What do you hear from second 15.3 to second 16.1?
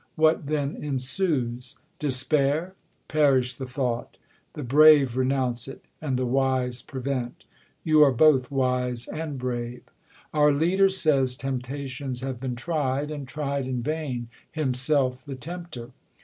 tempter.